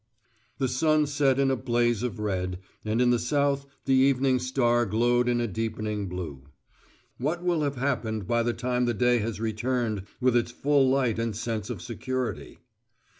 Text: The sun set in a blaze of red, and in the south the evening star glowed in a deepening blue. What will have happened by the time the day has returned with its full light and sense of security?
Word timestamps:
The 0.57 0.67
sun 0.67 1.05
set 1.05 1.37
in 1.37 1.51
a 1.51 1.55
blaze 1.55 2.01
of 2.01 2.17
red, 2.19 2.57
and 2.83 2.99
in 2.99 3.11
the 3.11 3.19
south 3.19 3.67
the 3.85 3.93
evening 3.93 4.39
star 4.39 4.83
glowed 4.87 5.29
in 5.29 5.39
a 5.39 5.45
deepening 5.47 6.07
blue. 6.09 6.41
What 7.19 7.43
will 7.43 7.61
have 7.61 7.75
happened 7.75 8.25
by 8.25 8.41
the 8.41 8.53
time 8.53 8.85
the 8.85 8.95
day 8.95 9.19
has 9.19 9.39
returned 9.39 10.07
with 10.19 10.35
its 10.35 10.49
full 10.51 10.89
light 10.89 11.19
and 11.19 11.35
sense 11.35 11.69
of 11.69 11.83
security? 11.83 12.57